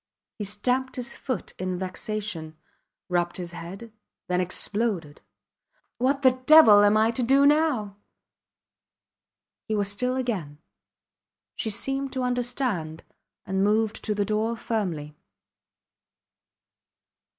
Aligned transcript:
He 0.39 0.45
stamped 0.45 0.95
his 0.95 1.15
foot 1.15 1.53
in 1.59 1.77
vexation, 1.77 2.57
rubbed 3.07 3.37
his 3.37 3.51
head 3.51 3.93
then 4.25 4.41
exploded. 4.41 5.21
What 5.99 6.23
the 6.23 6.41
devil 6.47 6.81
am 6.83 6.97
I 6.97 7.11
to 7.11 7.21
do 7.21 7.45
now? 7.45 7.97
He 9.67 9.75
was 9.75 9.91
still 9.91 10.15
again. 10.15 10.57
She 11.55 11.69
seemed 11.69 12.11
to 12.13 12.23
understand, 12.23 13.03
and 13.45 13.63
moved 13.63 14.03
to 14.05 14.15
the 14.15 14.25
door 14.25 14.57
firmly. 14.57 15.15